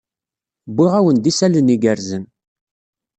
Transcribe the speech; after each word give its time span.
Wwiɣ-awen-d 0.71 1.29
isalan 1.31 1.73
igerrzen. 1.75 2.23